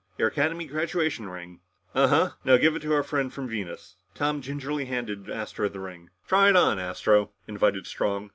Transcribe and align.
"Your 0.17 0.29
Academy 0.29 0.65
graduation 0.65 1.29
ring." 1.29 1.59
"Uh 1.93 2.07
huh. 2.07 2.29
Now 2.43 2.57
give 2.57 2.75
it 2.75 2.81
to 2.81 2.91
our 2.95 3.03
friend 3.03 3.31
from 3.31 3.47
Venus." 3.47 3.97
Tom 4.15 4.41
gingerly 4.41 4.85
handed 4.85 5.29
Astro 5.29 5.69
the 5.69 5.79
ring. 5.79 6.09
"Try 6.27 6.49
it 6.49 6.55
on, 6.55 6.79
Astro," 6.79 7.29
invited 7.47 7.85
Strong. 7.85 8.29